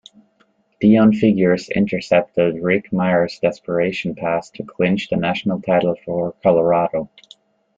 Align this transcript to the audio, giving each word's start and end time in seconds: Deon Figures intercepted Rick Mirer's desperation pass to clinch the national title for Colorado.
Deon 0.81 1.13
Figures 1.15 1.69
intercepted 1.69 2.55
Rick 2.55 2.89
Mirer's 2.91 3.37
desperation 3.37 4.15
pass 4.15 4.49
to 4.49 4.63
clinch 4.63 5.09
the 5.09 5.15
national 5.15 5.61
title 5.61 5.95
for 6.03 6.33
Colorado. 6.41 7.07